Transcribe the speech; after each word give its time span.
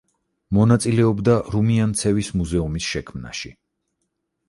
მონაწილეობდა 0.57 1.35
რუმიანცევის 1.57 2.33
მუზეუმის 2.41 2.91
შექმნაში. 2.97 3.57